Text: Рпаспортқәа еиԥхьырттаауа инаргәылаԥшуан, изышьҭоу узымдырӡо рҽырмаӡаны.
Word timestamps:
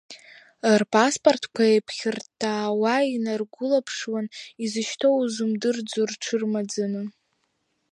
Рпаспортқәа 0.81 1.63
еиԥхьырттаауа 1.71 2.95
инаргәылаԥшуан, 3.15 4.25
изышьҭоу 4.63 5.15
узымдырӡо 5.23 6.01
рҽырмаӡаны. 6.11 7.01